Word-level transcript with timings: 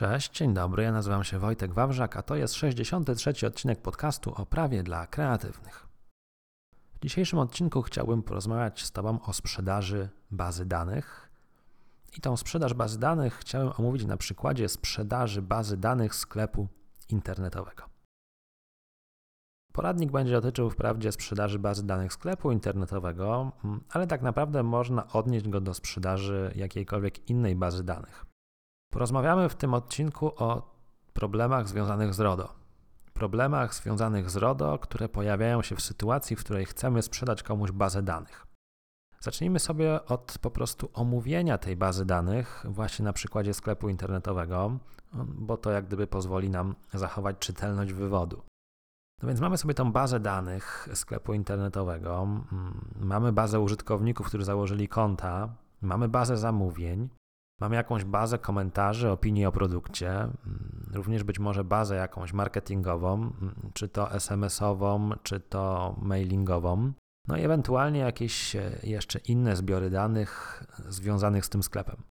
Cześć, 0.00 0.32
dzień 0.32 0.54
dobry, 0.54 0.82
ja 0.82 0.92
nazywam 0.92 1.24
się 1.24 1.38
Wojtek 1.38 1.72
Wawrzak, 1.72 2.16
a 2.16 2.22
to 2.22 2.36
jest 2.36 2.54
63. 2.54 3.46
odcinek 3.46 3.82
podcastu 3.82 4.34
o 4.34 4.46
prawie 4.46 4.82
dla 4.82 5.06
kreatywnych. 5.06 5.86
W 6.94 7.02
dzisiejszym 7.02 7.38
odcinku 7.38 7.82
chciałbym 7.82 8.22
porozmawiać 8.22 8.84
z 8.84 8.92
Tobą 8.92 9.20
o 9.22 9.32
sprzedaży 9.32 10.08
bazy 10.30 10.66
danych. 10.66 11.30
I 12.16 12.20
tą 12.20 12.36
sprzedaż 12.36 12.74
bazy 12.74 12.98
danych 12.98 13.34
chciałem 13.34 13.72
omówić 13.78 14.04
na 14.04 14.16
przykładzie 14.16 14.68
sprzedaży 14.68 15.42
bazy 15.42 15.76
danych 15.76 16.14
sklepu 16.14 16.68
internetowego. 17.08 17.82
Poradnik 19.72 20.10
będzie 20.10 20.32
dotyczył 20.32 20.70
wprawdzie 20.70 21.12
sprzedaży 21.12 21.58
bazy 21.58 21.86
danych 21.86 22.12
sklepu 22.12 22.52
internetowego, 22.52 23.52
ale 23.90 24.06
tak 24.06 24.22
naprawdę 24.22 24.62
można 24.62 25.12
odnieść 25.12 25.48
go 25.48 25.60
do 25.60 25.74
sprzedaży 25.74 26.52
jakiejkolwiek 26.54 27.30
innej 27.30 27.56
bazy 27.56 27.84
danych. 27.84 28.29
Porozmawiamy 28.90 29.48
w 29.48 29.54
tym 29.54 29.74
odcinku 29.74 30.32
o 30.36 30.74
problemach 31.12 31.68
związanych 31.68 32.14
z 32.14 32.20
RODO. 32.20 32.54
Problemach 33.12 33.74
związanych 33.74 34.30
z 34.30 34.36
RODO, 34.36 34.78
które 34.78 35.08
pojawiają 35.08 35.62
się 35.62 35.76
w 35.76 35.80
sytuacji, 35.80 36.36
w 36.36 36.40
której 36.40 36.66
chcemy 36.66 37.02
sprzedać 37.02 37.42
komuś 37.42 37.70
bazę 37.70 38.02
danych. 38.02 38.46
Zacznijmy 39.20 39.58
sobie 39.58 40.04
od 40.04 40.38
po 40.40 40.50
prostu 40.50 40.90
omówienia 40.94 41.58
tej 41.58 41.76
bazy 41.76 42.04
danych, 42.06 42.66
właśnie 42.68 43.04
na 43.04 43.12
przykładzie 43.12 43.54
sklepu 43.54 43.88
internetowego, 43.88 44.78
bo 45.24 45.56
to 45.56 45.70
jak 45.70 45.86
gdyby 45.86 46.06
pozwoli 46.06 46.50
nam 46.50 46.74
zachować 46.94 47.36
czytelność 47.38 47.92
wywodu. 47.92 48.42
No 49.22 49.28
więc 49.28 49.40
mamy 49.40 49.58
sobie 49.58 49.74
tą 49.74 49.92
bazę 49.92 50.20
danych 50.20 50.88
sklepu 50.94 51.34
internetowego, 51.34 52.26
mamy 53.00 53.32
bazę 53.32 53.60
użytkowników, 53.60 54.26
którzy 54.26 54.44
założyli 54.44 54.88
konta, 54.88 55.48
mamy 55.82 56.08
bazę 56.08 56.36
zamówień, 56.36 57.08
Mamy 57.60 57.76
jakąś 57.76 58.04
bazę 58.04 58.38
komentarzy, 58.38 59.10
opinii 59.10 59.46
o 59.46 59.52
produkcie, 59.52 60.10
mm, 60.10 60.90
również 60.92 61.24
być 61.24 61.38
może 61.38 61.64
bazę 61.64 61.96
jakąś 61.96 62.32
marketingową, 62.32 63.14
mm, 63.14 63.70
czy 63.74 63.88
to 63.88 64.12
SMS-ową, 64.12 65.10
czy 65.22 65.40
to 65.40 65.94
mailingową, 66.02 66.92
no 67.28 67.36
i 67.36 67.42
ewentualnie 67.42 68.00
jakieś 68.00 68.56
e, 68.56 68.78
jeszcze 68.82 69.18
inne 69.18 69.56
zbiory 69.56 69.90
danych 69.90 70.64
związanych 70.88 71.46
z 71.46 71.48
tym 71.48 71.62
sklepem. 71.62 72.02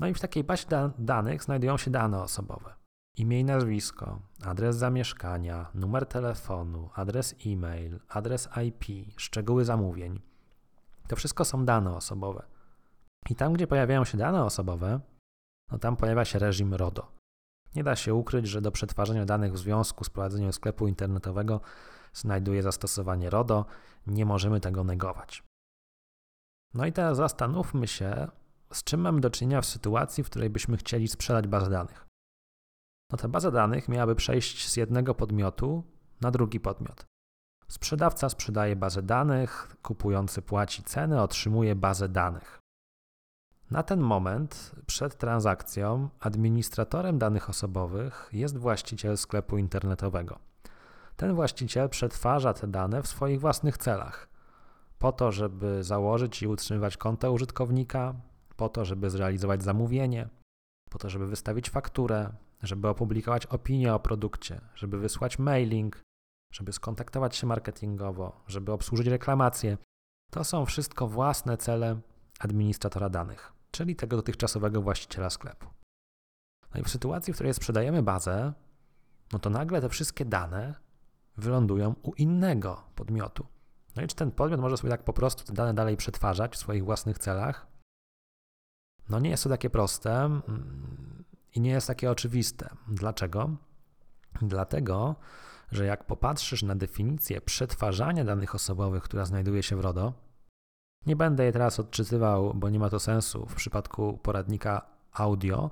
No 0.00 0.06
i 0.06 0.14
w 0.14 0.20
takiej 0.20 0.44
bazie 0.44 0.68
da 0.68 0.90
danych 0.98 1.44
znajdują 1.44 1.76
się 1.76 1.90
dane 1.90 2.22
osobowe. 2.22 2.74
Imię 3.16 3.40
i 3.40 3.44
nazwisko, 3.44 4.20
adres 4.44 4.76
zamieszkania, 4.76 5.66
numer 5.74 6.06
telefonu, 6.06 6.90
adres 6.94 7.34
e-mail, 7.46 8.00
adres 8.08 8.48
IP, 8.66 8.84
szczegóły 9.16 9.64
zamówień. 9.64 10.20
To 11.08 11.16
wszystko 11.16 11.44
są 11.44 11.64
dane 11.64 11.94
osobowe. 11.96 12.57
I 13.30 13.34
tam, 13.34 13.52
gdzie 13.52 13.66
pojawiają 13.66 14.04
się 14.04 14.18
dane 14.18 14.44
osobowe, 14.44 15.00
no 15.72 15.78
tam 15.78 15.96
pojawia 15.96 16.24
się 16.24 16.38
reżim 16.38 16.74
RODO. 16.74 17.12
Nie 17.74 17.84
da 17.84 17.96
się 17.96 18.14
ukryć, 18.14 18.46
że 18.46 18.60
do 18.60 18.72
przetwarzania 18.72 19.24
danych 19.24 19.52
w 19.52 19.58
związku 19.58 20.04
z 20.04 20.10
prowadzeniem 20.10 20.52
sklepu 20.52 20.88
internetowego 20.88 21.60
znajduje 22.12 22.62
zastosowanie 22.62 23.30
RODO, 23.30 23.66
nie 24.06 24.26
możemy 24.26 24.60
tego 24.60 24.84
negować. 24.84 25.42
No 26.74 26.86
i 26.86 26.92
teraz 26.92 27.16
zastanówmy 27.16 27.88
się, 27.88 28.28
z 28.72 28.84
czym 28.84 29.00
mamy 29.00 29.20
do 29.20 29.30
czynienia 29.30 29.60
w 29.60 29.66
sytuacji, 29.66 30.24
w 30.24 30.30
której 30.30 30.50
byśmy 30.50 30.76
chcieli 30.76 31.08
sprzedać 31.08 31.46
bazę 31.46 31.70
danych. 31.70 32.06
No 33.12 33.18
ta 33.18 33.28
baza 33.28 33.50
danych 33.50 33.88
miałaby 33.88 34.14
przejść 34.14 34.68
z 34.68 34.76
jednego 34.76 35.14
podmiotu 35.14 35.84
na 36.20 36.30
drugi 36.30 36.60
podmiot. 36.60 37.04
Sprzedawca 37.68 38.28
sprzedaje 38.28 38.76
bazę 38.76 39.02
danych, 39.02 39.76
kupujący 39.82 40.42
płaci 40.42 40.82
cenę, 40.82 41.22
otrzymuje 41.22 41.74
bazę 41.74 42.08
danych. 42.08 42.57
Na 43.70 43.82
ten 43.82 44.00
moment 44.00 44.74
przed 44.86 45.18
transakcją 45.18 46.08
administratorem 46.20 47.18
danych 47.18 47.50
osobowych 47.50 48.28
jest 48.32 48.58
właściciel 48.58 49.16
sklepu 49.16 49.58
internetowego. 49.58 50.38
Ten 51.16 51.34
właściciel 51.34 51.88
przetwarza 51.88 52.54
te 52.54 52.68
dane 52.68 53.02
w 53.02 53.06
swoich 53.06 53.40
własnych 53.40 53.78
celach. 53.78 54.28
Po 54.98 55.12
to, 55.12 55.32
żeby 55.32 55.84
założyć 55.84 56.42
i 56.42 56.46
utrzymywać 56.46 56.96
konto 56.96 57.32
użytkownika, 57.32 58.14
po 58.56 58.68
to, 58.68 58.84
żeby 58.84 59.10
zrealizować 59.10 59.62
zamówienie, 59.62 60.28
po 60.90 60.98
to, 60.98 61.10
żeby 61.10 61.26
wystawić 61.26 61.70
fakturę, 61.70 62.32
żeby 62.62 62.88
opublikować 62.88 63.46
opinię 63.46 63.94
o 63.94 64.00
produkcie, 64.00 64.60
żeby 64.74 64.98
wysłać 64.98 65.38
mailing, 65.38 66.00
żeby 66.52 66.72
skontaktować 66.72 67.36
się 67.36 67.46
marketingowo, 67.46 68.40
żeby 68.46 68.72
obsłużyć 68.72 69.06
reklamacje. 69.06 69.78
To 70.30 70.44
są 70.44 70.66
wszystko 70.66 71.06
własne 71.06 71.56
cele 71.56 72.00
administratora 72.40 73.08
danych 73.08 73.57
czyli 73.70 73.96
tego 73.96 74.16
dotychczasowego 74.16 74.82
właściciela 74.82 75.30
sklepu. 75.30 75.66
No 76.74 76.80
i 76.80 76.84
w 76.84 76.88
sytuacji, 76.88 77.32
w 77.32 77.36
której 77.36 77.54
sprzedajemy 77.54 78.02
bazę, 78.02 78.52
no 79.32 79.38
to 79.38 79.50
nagle 79.50 79.80
te 79.80 79.88
wszystkie 79.88 80.24
dane 80.24 80.74
wylądują 81.36 81.94
u 82.02 82.14
innego 82.14 82.84
podmiotu. 82.94 83.46
No 83.96 84.02
i 84.02 84.06
czy 84.06 84.16
ten 84.16 84.30
podmiot 84.30 84.60
może 84.60 84.76
sobie 84.76 84.90
tak 84.90 85.04
po 85.04 85.12
prostu 85.12 85.44
te 85.44 85.52
dane 85.52 85.74
dalej 85.74 85.96
przetwarzać 85.96 86.54
w 86.54 86.58
swoich 86.58 86.84
własnych 86.84 87.18
celach? 87.18 87.66
No 89.08 89.18
nie 89.18 89.30
jest 89.30 89.44
to 89.44 89.50
takie 89.50 89.70
proste 89.70 90.24
mm, 90.24 91.24
i 91.54 91.60
nie 91.60 91.70
jest 91.70 91.86
takie 91.86 92.10
oczywiste. 92.10 92.68
Dlaczego? 92.88 93.56
Dlatego, 94.42 95.16
że 95.72 95.86
jak 95.86 96.04
popatrzysz 96.04 96.62
na 96.62 96.74
definicję 96.74 97.40
przetwarzania 97.40 98.24
danych 98.24 98.54
osobowych, 98.54 99.02
która 99.02 99.24
znajduje 99.24 99.62
się 99.62 99.76
w 99.76 99.80
RODO, 99.80 100.12
nie 101.08 101.16
będę 101.16 101.44
je 101.44 101.52
teraz 101.52 101.80
odczytywał, 101.80 102.54
bo 102.54 102.70
nie 102.70 102.78
ma 102.78 102.90
to 102.90 103.00
sensu 103.00 103.46
w 103.46 103.54
przypadku 103.54 104.18
poradnika 104.22 104.82
audio. 105.12 105.70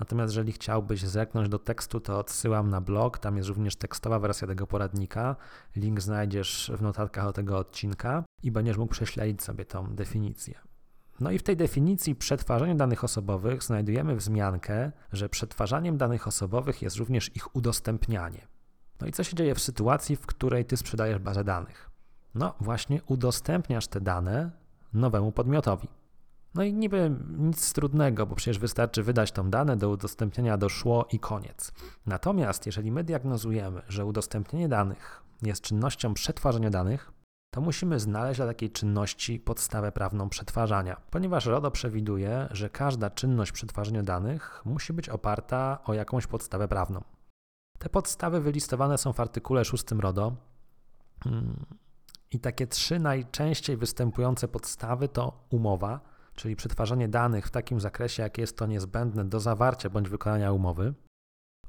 Natomiast 0.00 0.32
jeżeli 0.32 0.52
chciałbyś 0.52 1.02
zerknąć 1.02 1.48
do 1.48 1.58
tekstu, 1.58 2.00
to 2.00 2.18
odsyłam 2.18 2.70
na 2.70 2.80
blog. 2.80 3.18
Tam 3.18 3.36
jest 3.36 3.48
również 3.48 3.76
tekstowa 3.76 4.18
wersja 4.18 4.48
tego 4.48 4.66
poradnika. 4.66 5.36
Link 5.76 6.00
znajdziesz 6.00 6.72
w 6.78 6.82
notatkach 6.82 7.24
do 7.24 7.32
tego 7.32 7.58
odcinka 7.58 8.24
i 8.42 8.50
będziesz 8.50 8.76
mógł 8.76 8.92
prześledzić 8.92 9.42
sobie 9.42 9.64
tą 9.64 9.94
definicję. 9.94 10.58
No 11.20 11.30
i 11.30 11.38
w 11.38 11.42
tej 11.42 11.56
definicji 11.56 12.14
przetwarzania 12.14 12.74
danych 12.74 13.04
osobowych 13.04 13.62
znajdujemy 13.62 14.16
wzmiankę, 14.16 14.92
że 15.12 15.28
przetwarzaniem 15.28 15.96
danych 15.96 16.26
osobowych 16.26 16.82
jest 16.82 16.96
również 16.96 17.36
ich 17.36 17.56
udostępnianie. 17.56 18.46
No 19.00 19.06
i 19.06 19.12
co 19.12 19.24
się 19.24 19.36
dzieje 19.36 19.54
w 19.54 19.60
sytuacji, 19.60 20.16
w 20.16 20.26
której 20.26 20.64
ty 20.64 20.76
sprzedajesz 20.76 21.18
bazę 21.18 21.44
danych? 21.44 21.90
No 22.34 22.54
właśnie 22.60 23.00
udostępniasz 23.06 23.86
te 23.86 24.00
dane 24.00 24.50
nowemu 24.96 25.32
podmiotowi. 25.32 25.88
No 26.54 26.62
i 26.62 26.74
niby 26.74 27.16
nic 27.38 27.72
trudnego, 27.72 28.26
bo 28.26 28.36
przecież 28.36 28.58
wystarczy 28.58 29.02
wydać 29.02 29.32
tą 29.32 29.50
dane 29.50 29.76
do 29.76 29.90
udostępnienia 29.90 30.56
doszło 30.56 31.06
i 31.12 31.18
koniec. 31.18 31.72
Natomiast 32.06 32.66
jeżeli 32.66 32.92
my 32.92 33.04
diagnozujemy, 33.04 33.82
że 33.88 34.04
udostępnienie 34.04 34.68
danych 34.68 35.22
jest 35.42 35.62
czynnością 35.62 36.14
przetwarzania 36.14 36.70
danych, 36.70 37.12
to 37.54 37.60
musimy 37.60 38.00
znaleźć 38.00 38.38
dla 38.38 38.46
takiej 38.46 38.70
czynności 38.70 39.40
podstawę 39.40 39.92
prawną 39.92 40.28
przetwarzania, 40.28 41.00
ponieważ 41.10 41.46
RODO 41.46 41.70
przewiduje, 41.70 42.48
że 42.50 42.70
każda 42.70 43.10
czynność 43.10 43.52
przetwarzania 43.52 44.02
danych 44.02 44.62
musi 44.64 44.92
być 44.92 45.08
oparta 45.08 45.78
o 45.84 45.94
jakąś 45.94 46.26
podstawę 46.26 46.68
prawną. 46.68 47.04
Te 47.78 47.88
podstawy 47.88 48.40
wylistowane 48.40 48.98
są 48.98 49.12
w 49.12 49.20
artykule 49.20 49.64
6 49.64 49.84
RODO. 49.90 50.36
I 52.30 52.40
takie 52.40 52.66
trzy 52.66 52.98
najczęściej 52.98 53.76
występujące 53.76 54.48
podstawy 54.48 55.08
to 55.08 55.44
umowa, 55.50 56.00
czyli 56.34 56.56
przetwarzanie 56.56 57.08
danych 57.08 57.46
w 57.46 57.50
takim 57.50 57.80
zakresie, 57.80 58.22
jak 58.22 58.38
jest 58.38 58.56
to 58.56 58.66
niezbędne 58.66 59.24
do 59.24 59.40
zawarcia 59.40 59.90
bądź 59.90 60.08
wykonania 60.08 60.52
umowy, 60.52 60.94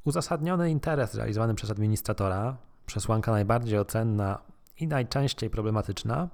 uzasadniony 0.03 0.72
interes 0.72 1.16
realizowany 1.16 1.56
przez 1.56 1.72
administratora, 1.72 2.57
przesłanka 2.85 3.31
najbardziej 3.31 3.79
ocenna 3.79 4.41
i 4.79 4.88
najczęściej 4.88 5.50
problematyczna, 5.50 6.29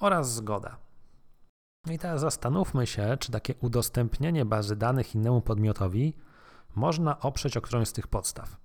oraz 0.00 0.34
zgoda. 0.34 0.76
No 1.86 1.92
i 1.92 1.98
teraz 1.98 2.20
zastanówmy 2.20 2.86
się, 2.86 3.16
czy 3.20 3.32
takie 3.32 3.54
udostępnienie 3.60 4.44
bazy 4.44 4.76
danych 4.76 5.14
innemu 5.14 5.40
podmiotowi 5.40 6.14
można 6.74 7.20
oprzeć 7.20 7.56
o 7.56 7.60
którąś 7.60 7.88
z 7.88 7.92
tych 7.92 8.06
podstaw. 8.06 8.56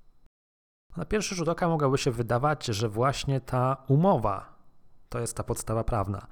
Na 0.98 1.06
pierwszy 1.06 1.36
rzut 1.36 1.48
oka 1.48 1.68
mogłoby 1.68 1.98
się 1.98 2.12
wydawać, 2.12 2.66
że 2.66 2.90
właśnie 2.90 3.42
ta 3.42 3.84
umowa 3.88 4.55
to 5.16 5.20
jest 5.20 5.38
ta 5.38 5.44
podstawa 5.44 5.84
prawna. 5.84 6.28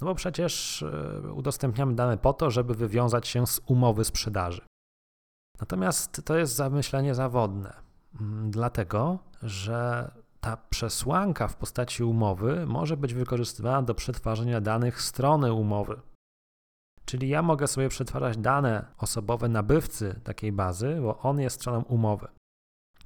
No 0.00 0.06
bo 0.06 0.14
przecież 0.14 0.82
e, 0.82 1.32
udostępniamy 1.32 1.94
dane 1.94 2.18
po 2.18 2.32
to, 2.32 2.50
żeby 2.50 2.74
wywiązać 2.74 3.28
się 3.28 3.46
z 3.46 3.60
umowy 3.66 4.04
sprzedaży. 4.04 4.60
Natomiast 5.60 6.22
to 6.24 6.36
jest 6.36 6.54
zamyślenie 6.54 7.14
zawodne, 7.14 7.76
mm, 8.20 8.50
dlatego 8.50 9.18
że 9.42 10.10
ta 10.40 10.56
przesłanka 10.56 11.48
w 11.48 11.56
postaci 11.56 12.04
umowy 12.04 12.66
może 12.66 12.96
być 12.96 13.14
wykorzystywana 13.14 13.82
do 13.82 13.94
przetwarzania 13.94 14.60
danych 14.60 15.02
strony 15.02 15.52
umowy. 15.52 16.00
Czyli 17.04 17.28
ja 17.28 17.42
mogę 17.42 17.66
sobie 17.66 17.88
przetwarzać 17.88 18.36
dane 18.36 18.86
osobowe 18.98 19.48
nabywcy 19.48 20.20
takiej 20.24 20.52
bazy, 20.52 20.98
bo 21.02 21.18
on 21.18 21.40
jest 21.40 21.56
stroną 21.56 21.82
umowy. 21.82 22.28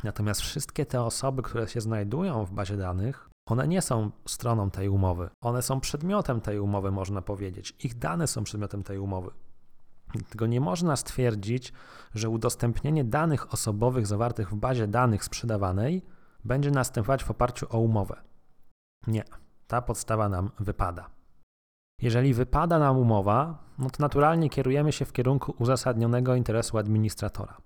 Natomiast 0.05 0.41
wszystkie 0.41 0.87
te 0.87 1.03
osoby, 1.03 1.43
które 1.43 1.69
się 1.69 1.81
znajdują 1.81 2.45
w 2.45 2.53
bazie 2.53 2.77
danych, 2.77 3.31
one 3.49 3.69
nie 3.69 3.83
są 3.83 4.11
stroną 4.27 4.71
tej 4.71 4.89
umowy. 4.89 5.31
One 5.41 5.63
są 5.63 5.81
przedmiotem 5.81 6.41
tej 6.41 6.59
umowy, 6.59 6.91
można 6.91 7.23
powiedzieć. 7.23 7.77
Ich 7.81 7.99
dane 7.99 8.27
są 8.27 8.45
przedmiotem 8.45 8.83
tej 8.83 8.99
umowy. 8.99 9.31
Dlatego 10.13 10.47
nie 10.47 10.61
można 10.61 10.97
stwierdzić, 10.97 11.73
że 12.15 12.29
udostępnienie 12.29 13.05
danych 13.05 13.53
osobowych 13.53 14.07
zawartych 14.07 14.51
w 14.51 14.55
bazie 14.55 14.89
danych 14.89 15.25
sprzedawanej 15.25 16.03
będzie 16.45 16.71
następować 16.71 17.25
w 17.25 17.31
oparciu 17.31 17.67
o 17.71 17.79
umowę. 17.79 18.21
Nie, 19.07 19.25
ta 19.67 19.83
podstawa 19.83 20.29
nam 20.29 20.51
wypada. 20.59 21.11
Jeżeli 22.03 22.35
wypada 22.35 22.79
nam 22.79 22.99
umowa, 22.99 23.65
no 23.79 23.91
to 23.91 23.97
naturalnie 24.03 24.51
kierujemy 24.51 24.93
się 24.93 25.05
w 25.05 25.13
kierunku 25.13 25.55
uzasadnionego 25.59 26.35
interesu 26.35 26.79
administratora. 26.79 27.57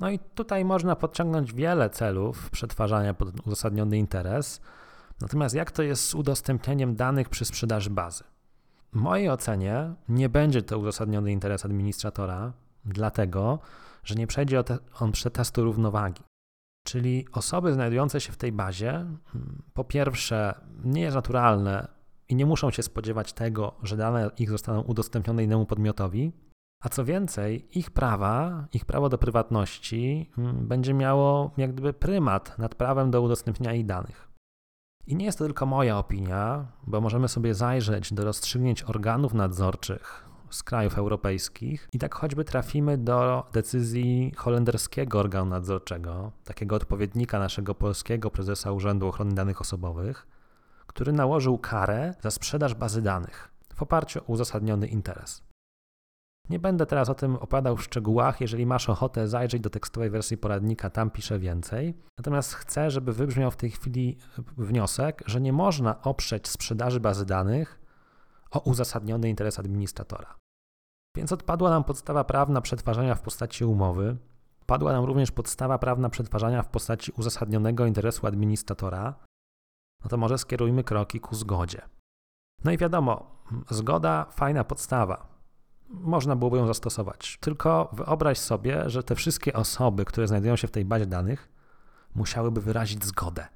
No 0.00 0.10
i 0.10 0.18
tutaj 0.18 0.64
można 0.64 0.96
podciągnąć 0.96 1.52
wiele 1.52 1.90
celów 1.90 2.50
przetwarzania 2.50 3.14
pod 3.14 3.46
uzasadniony 3.46 3.98
interes. 3.98 4.60
Natomiast 5.20 5.54
jak 5.54 5.70
to 5.70 5.82
jest 5.82 6.04
z 6.04 6.14
udostępnieniem 6.14 6.96
danych 6.96 7.28
przy 7.28 7.44
sprzedaży 7.44 7.90
bazy? 7.90 8.24
W 8.92 8.96
mojej 8.96 9.30
ocenie 9.30 9.94
nie 10.08 10.28
będzie 10.28 10.62
to 10.62 10.78
uzasadniony 10.78 11.32
interes 11.32 11.64
administratora, 11.64 12.52
dlatego 12.84 13.58
że 14.04 14.14
nie 14.14 14.26
przejdzie 14.26 14.64
on 15.00 15.12
przetestu 15.12 15.64
równowagi. 15.64 16.22
Czyli 16.84 17.26
osoby 17.32 17.72
znajdujące 17.72 18.20
się 18.20 18.32
w 18.32 18.36
tej 18.36 18.52
bazie, 18.52 18.90
mm, 18.90 19.62
po 19.74 19.84
pierwsze, 19.84 20.54
nie 20.84 21.02
jest 21.02 21.14
naturalne 21.14 21.88
i 22.28 22.34
nie 22.34 22.46
muszą 22.46 22.70
się 22.70 22.82
spodziewać 22.82 23.32
tego, 23.32 23.74
że 23.82 23.96
dane 23.96 24.30
ich 24.38 24.50
zostaną 24.50 24.80
udostępnione 24.80 25.44
innemu 25.44 25.66
podmiotowi, 25.66 26.32
a 26.82 26.88
co 26.88 27.04
więcej, 27.04 27.78
ich 27.78 27.90
prawa, 27.90 28.66
ich 28.72 28.84
prawo 28.84 29.08
do 29.08 29.18
prywatności 29.18 30.30
mm, 30.38 30.68
będzie 30.68 30.94
miało 30.94 31.50
jak 31.56 31.72
gdyby 31.72 31.92
prymat 31.92 32.58
nad 32.58 32.74
prawem 32.74 33.10
do 33.10 33.22
udostępniania 33.22 33.74
ich 33.74 33.86
danych. 33.86 34.28
I 35.06 35.16
nie 35.16 35.24
jest 35.24 35.38
to 35.38 35.44
tylko 35.44 35.66
moja 35.66 35.98
opinia, 35.98 36.66
bo 36.86 37.00
możemy 37.00 37.28
sobie 37.28 37.54
zajrzeć 37.54 38.14
do 38.14 38.24
rozstrzygnięć 38.24 38.82
organów 38.82 39.34
nadzorczych 39.34 40.28
z 40.50 40.62
krajów 40.62 40.98
europejskich 40.98 41.88
i 41.92 41.98
tak 41.98 42.14
choćby 42.14 42.44
trafimy 42.44 42.98
do 42.98 43.46
decyzji 43.52 44.32
holenderskiego 44.36 45.18
organu 45.18 45.50
nadzorczego, 45.50 46.32
takiego 46.44 46.76
odpowiednika 46.76 47.38
naszego 47.38 47.74
polskiego 47.74 48.30
prezesa 48.30 48.72
Urzędu 48.72 49.08
Ochrony 49.08 49.34
Danych 49.34 49.60
Osobowych, 49.60 50.26
który 50.86 51.12
nałożył 51.12 51.58
karę 51.58 52.14
za 52.20 52.30
sprzedaż 52.30 52.74
bazy 52.74 53.02
danych 53.02 53.52
w 53.74 53.82
oparciu 53.82 54.20
o 54.20 54.22
uzasadniony 54.26 54.86
interes. 54.86 55.51
Nie 56.52 56.58
będę 56.58 56.86
teraz 56.86 57.08
o 57.08 57.14
tym 57.14 57.36
opowiadał 57.36 57.76
w 57.76 57.82
szczegółach. 57.82 58.40
Jeżeli 58.40 58.66
masz 58.66 58.88
ochotę 58.88 59.28
zajrzeć 59.28 59.62
do 59.62 59.70
tekstowej 59.70 60.10
wersji 60.10 60.38
poradnika, 60.38 60.90
tam 60.90 61.10
piszę 61.10 61.38
więcej. 61.38 61.94
Natomiast 62.18 62.54
chcę, 62.54 62.90
żeby 62.90 63.12
wybrzmiał 63.12 63.50
w 63.50 63.56
tej 63.56 63.70
chwili 63.70 64.16
wniosek, 64.56 65.22
że 65.26 65.40
nie 65.40 65.52
można 65.52 66.02
oprzeć 66.02 66.48
sprzedaży 66.48 67.00
bazy 67.00 67.26
danych 67.26 67.80
o 68.50 68.58
uzasadniony 68.58 69.28
interes 69.28 69.58
administratora. 69.58 70.38
Więc 71.16 71.32
odpadła 71.32 71.70
nam 71.70 71.84
podstawa 71.84 72.24
prawna 72.24 72.60
przetwarzania 72.60 73.14
w 73.14 73.22
postaci 73.22 73.64
umowy. 73.64 74.16
Padła 74.66 74.92
nam 74.92 75.04
również 75.04 75.30
podstawa 75.30 75.78
prawna 75.78 76.08
przetwarzania 76.08 76.62
w 76.62 76.68
postaci 76.68 77.12
uzasadnionego 77.12 77.86
interesu 77.86 78.26
administratora. 78.26 79.14
No 80.04 80.08
to 80.08 80.16
może 80.16 80.38
skierujmy 80.38 80.84
kroki 80.84 81.20
ku 81.20 81.34
zgodzie. 81.34 81.82
No 82.64 82.72
i 82.72 82.78
wiadomo, 82.78 83.42
zgoda 83.70 84.24
fajna 84.30 84.64
podstawa 84.64 85.31
można 85.92 86.36
byłoby 86.36 86.56
ją 86.56 86.66
zastosować. 86.66 87.38
Tylko 87.40 87.90
wyobraź 87.92 88.38
sobie, 88.38 88.90
że 88.90 89.02
te 89.02 89.14
wszystkie 89.14 89.52
osoby, 89.52 90.04
które 90.04 90.28
znajdują 90.28 90.56
się 90.56 90.68
w 90.68 90.70
tej 90.70 90.84
bazie 90.84 91.06
danych, 91.06 91.48
musiałyby 92.14 92.60
wyrazić 92.60 93.04
zgodę 93.04 93.46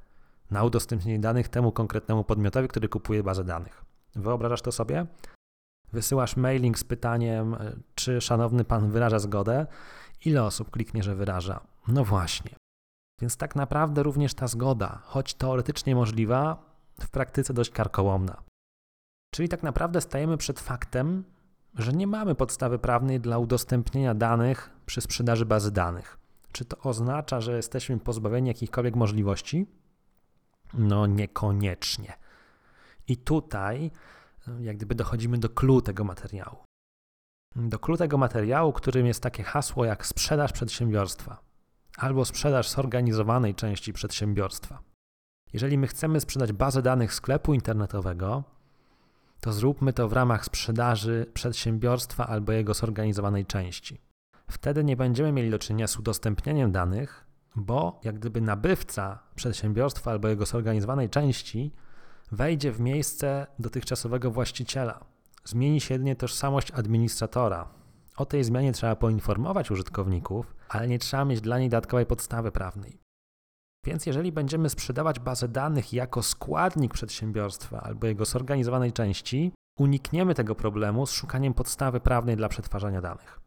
na 0.51 0.65
udostępnienie 0.65 1.19
danych 1.19 1.49
temu 1.49 1.73
konkretnemu 1.73 2.25
podmiotowi, 2.25 2.69
który 2.69 2.89
kupuje 2.89 3.23
bazę 3.23 3.45
danych. 3.45 3.85
Wyobrażasz 4.15 4.63
to 4.63 4.73
sobie? 4.73 5.07
Wysyłasz 5.93 6.37
mailing 6.37 6.79
z 6.79 6.85
pytaniem, 6.85 7.57
czy 7.95 8.21
szanowny 8.21 8.65
pan 8.65 8.91
wyraża 8.91 9.19
zgodę? 9.19 9.67
Ile 10.25 10.45
osób 10.45 10.71
kliknie, 10.71 11.03
że 11.03 11.15
wyraża? 11.15 11.61
No 11.89 12.05
właśnie. 12.05 12.51
Więc 13.21 13.37
tak 13.37 13.57
naprawdę 13.57 14.03
również 14.03 14.35
ta 14.35 14.47
zgoda, 14.47 14.99
choć 15.03 15.35
teoretycznie 15.35 15.95
możliwa, 15.95 16.67
w 17.01 17.11
praktyce 17.11 17.55
dość 17.55 17.71
karkołomna. 17.71 18.43
Czyli 19.35 19.49
tak 19.49 19.63
naprawdę 19.63 20.01
stajemy 20.01 20.37
przed 20.37 20.61
faktem, 20.61 21.25
że 21.77 21.93
nie 21.93 22.07
mamy 22.07 22.35
podstawy 22.35 22.79
prawnej 22.79 23.21
dla 23.21 23.39
udostępnienia 23.39 24.15
danych 24.15 24.71
przy 24.87 25.01
sprzedaży 25.01 25.47
bazy 25.47 25.71
danych. 25.73 26.19
Czy 26.53 26.65
to 26.65 26.79
oznacza, 26.79 27.41
że 27.41 27.57
jesteśmy 27.57 27.99
pozbawieni 27.99 28.49
jakichkolwiek 28.49 28.97
możliwości? 28.97 29.67
No 30.75 31.07
niekoniecznie. 31.07 32.13
I 33.09 33.17
tutaj 33.17 33.91
jak 34.61 34.77
gdyby 34.77 34.95
dochodzimy 34.95 35.39
do 35.39 35.49
clue 35.49 35.83
tego 35.83 36.05
materiału. 36.05 36.57
Do 37.57 37.79
clue 37.79 37.97
tego 37.97 38.19
materiału, 38.19 38.73
którym 38.73 39.07
jest 39.07 39.23
takie 39.23 39.43
hasło 39.43 39.85
jak 39.85 40.07
sprzedaż 40.07 40.53
przedsiębiorstwa 40.53 41.47
albo 41.97 42.25
sprzedaż 42.25 42.71
zorganizowanej 42.71 43.55
części 43.55 43.93
przedsiębiorstwa. 43.93 44.83
Jeżeli 45.53 45.79
my 45.79 45.87
chcemy 45.87 46.21
sprzedać 46.21 46.53
bazę 46.53 46.83
danych 46.83 47.15
sklepu 47.15 47.55
internetowego, 47.55 48.45
to 49.47 49.53
zróbmy 49.53 49.93
to 49.93 50.09
w 50.09 50.13
ramach 50.13 50.45
sprzedaży 50.45 51.27
przedsiębiorstwa 51.35 52.27
albo 52.27 52.53
jego 52.53 52.75
zorganizowanej 52.75 53.47
części. 53.47 54.01
Wtedy 54.51 54.85
nie 54.85 54.97
będziemy 54.97 55.33
mieli 55.33 55.51
do 55.51 55.59
czynienia 55.59 55.87
z 55.87 55.97
udostępnianiem 55.97 56.73
danych, 56.73 57.27
bo 57.57 58.01
jak 58.05 58.19
gdyby 58.19 58.41
nabywca 58.41 59.19
przedsiębiorstwa 59.35 60.11
albo 60.11 60.29
jego 60.29 60.47
zorganizowanej 60.47 61.11
części 61.11 61.73
wejdzie 62.33 62.73
w 62.73 62.81
miejsce 62.81 63.47
dotychczasowego 63.59 64.31
właściciela. 64.31 65.05
Zmieni 65.45 65.81
się 65.81 65.95
jedynie 65.95 66.17
tożsamość 66.17 66.71
administratora. 66.71 67.69
O 68.17 68.27
tej 68.27 68.45
zmianie 68.45 68.73
trzeba 68.73 68.97
poinformować 68.97 69.71
użytkowników, 69.71 70.55
ale 70.69 70.89
nie 70.89 70.99
trzeba 70.99 71.25
mieć 71.25 71.41
dla 71.41 71.59
niej 71.59 71.69
dodatkowej 71.69 72.07
podstawy 72.07 72.53
prawnej. 72.53 73.06
Więc 73.87 74.07
jeżeli 74.07 74.33
będziemy 74.33 74.69
sprzedawać 74.69 75.21
bazę 75.21 75.49
danych 75.49 75.93
jako 75.93 76.23
składnik 76.23 76.95
przedsiębiorstwa 76.95 77.81
albo 77.81 78.07
jego 78.07 78.25
zorganizowanej 78.25 78.93
części, 78.93 79.53
unikniemy 79.79 80.35
tego 80.35 80.55
problemu 80.55 81.07
z 81.07 81.13
szukaniem 81.13 81.55
podstawy 81.55 82.01
prawnej 82.01 82.37
dla 82.37 82.49
przetwarzania 82.49 83.01
danych. 83.01 83.41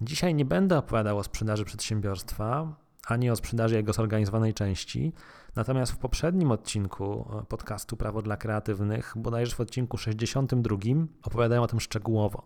Dzisiaj 0.00 0.34
nie 0.34 0.44
będę 0.44 0.78
opowiadał 0.78 1.18
o 1.18 1.24
sprzedaży 1.24 1.64
przedsiębiorstwa 1.64 2.74
ani 3.06 3.30
o 3.30 3.36
sprzedaży 3.36 3.74
jego 3.74 3.92
zorganizowanej 3.92 4.54
części, 4.54 5.12
natomiast 5.56 5.92
w 5.92 5.98
poprzednim 5.98 6.50
odcinku 6.50 7.28
e, 7.38 7.44
podcastu 7.44 7.96
Prawo 7.96 8.22
dla 8.22 8.36
Kreatywnych, 8.36 9.12
bodajże 9.16 9.56
w 9.56 9.60
odcinku 9.60 9.98
62, 9.98 10.76
opowiadałem 11.22 11.64
o 11.64 11.66
tym 11.66 11.80
szczegółowo. 11.80 12.42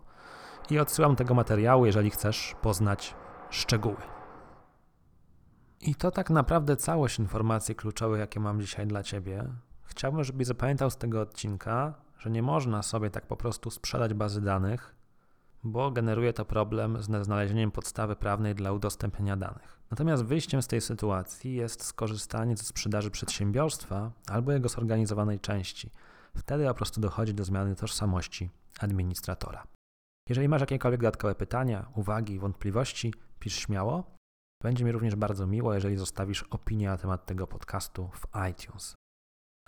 I 0.69 0.79
odsyłam 0.79 1.15
tego 1.15 1.33
materiału, 1.33 1.85
jeżeli 1.85 2.09
chcesz 2.09 2.55
poznać 2.61 3.15
szczegóły. 3.49 4.22
I 5.85 5.95
to 5.95 6.11
tak 6.11 6.29
naprawdę 6.29 6.75
całość 6.75 7.19
informacji 7.19 7.75
kluczowych, 7.75 8.19
jakie 8.19 8.39
mam 8.39 8.61
dzisiaj 8.61 8.87
dla 8.87 9.03
Ciebie. 9.03 9.45
Chciałbym, 9.83 10.23
żebyś 10.23 10.47
zapamiętał 10.47 10.89
z 10.89 10.97
tego 10.97 11.21
odcinka, 11.21 11.93
że 12.17 12.29
nie 12.31 12.43
można 12.43 12.83
sobie 12.83 13.09
tak 13.09 13.27
po 13.27 13.37
prostu 13.37 13.71
sprzedać 13.71 14.13
bazy 14.13 14.41
danych, 14.41 14.95
bo 15.63 15.91
generuje 15.91 16.33
to 16.33 16.45
problem 16.45 17.03
z 17.03 17.25
znalezieniem 17.25 17.71
podstawy 17.71 18.15
prawnej 18.15 18.55
dla 18.55 18.71
udostępnienia 18.71 19.37
danych. 19.37 19.79
Natomiast 19.91 20.23
wyjściem 20.23 20.61
z 20.61 20.67
tej 20.67 20.81
sytuacji 20.81 21.55
jest 21.55 21.83
skorzystanie 21.83 22.57
ze 22.57 22.63
sprzedaży 22.63 23.11
przedsiębiorstwa 23.11 24.11
albo 24.27 24.51
jego 24.51 24.69
zorganizowanej 24.69 25.39
części. 25.39 25.91
Wtedy 26.37 26.65
po 26.65 26.73
prostu 26.73 27.01
dochodzi 27.01 27.33
do 27.33 27.43
zmiany 27.43 27.75
tożsamości 27.75 28.49
administratora. 28.79 29.63
Jeżeli 30.29 30.49
masz 30.49 30.61
jakiekolwiek 30.61 31.01
dodatkowe 31.01 31.35
pytania, 31.35 31.85
uwagi, 31.95 32.39
wątpliwości, 32.39 33.13
pisz 33.39 33.55
śmiało. 33.55 34.12
Będzie 34.63 34.85
mi 34.85 34.91
również 34.91 35.15
bardzo 35.15 35.47
miło, 35.47 35.73
jeżeli 35.73 35.97
zostawisz 35.97 36.43
opinię 36.43 36.87
na 36.87 36.97
temat 36.97 37.25
tego 37.25 37.47
podcastu 37.47 38.09
w 38.13 38.27
iTunes. 38.51 38.95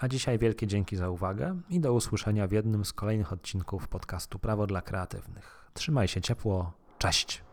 A 0.01 0.07
dzisiaj 0.07 0.39
wielkie 0.39 0.67
dzięki 0.67 0.95
za 0.95 1.09
uwagę 1.09 1.61
i 1.69 1.79
do 1.79 1.93
usłyszenia 1.93 2.47
w 2.47 2.51
jednym 2.51 2.85
z 2.85 2.93
kolejnych 2.93 3.33
odcinków 3.33 3.87
podcastu 3.87 4.39
Prawo 4.39 4.67
dla 4.67 4.81
Kreatywnych. 4.81 5.71
Trzymaj 5.73 6.07
się 6.07 6.21
ciepło, 6.21 6.73
cześć! 6.97 7.43